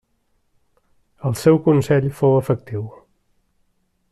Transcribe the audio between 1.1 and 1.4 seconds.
El